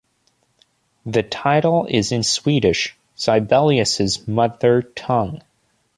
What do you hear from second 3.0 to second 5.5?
Sibelius's mother tongue.